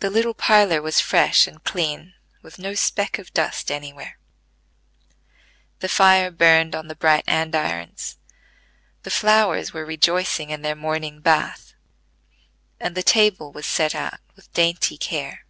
The 0.00 0.10
little 0.10 0.34
parlor 0.34 0.82
was 0.82 1.00
fresh 1.00 1.46
and 1.46 1.64
clean, 1.64 2.12
with 2.42 2.58
no 2.58 2.74
speck 2.74 3.18
of 3.18 3.32
dust 3.32 3.70
anywhere; 3.70 4.18
the 5.78 5.88
fire 5.88 6.30
burned 6.30 6.74
on 6.74 6.88
the 6.88 6.94
bright 6.94 7.24
andirons; 7.26 8.18
the 9.02 9.08
flowers 9.08 9.72
were 9.72 9.86
rejoicing 9.86 10.50
in 10.50 10.60
their 10.60 10.76
morning 10.76 11.20
bath; 11.22 11.72
and 12.78 12.94
the 12.94 13.02
table 13.02 13.50
was 13.50 13.64
set 13.64 13.94
out 13.94 14.20
with 14.36 14.52
dainty 14.52 14.98
care. 14.98 15.46